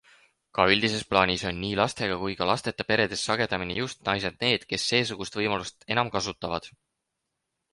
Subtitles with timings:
[0.59, 4.87] Ka üldises plaanis on nii lastega kui ka lasteta peredes sagedamini just naised need, kes
[4.93, 6.73] seesugust võimalust enam kasutavad.